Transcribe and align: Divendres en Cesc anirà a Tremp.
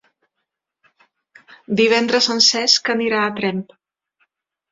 Divendres 1.81 2.29
en 2.35 2.41
Cesc 2.45 2.89
anirà 2.95 3.19
a 3.27 3.31
Tremp. 3.41 3.61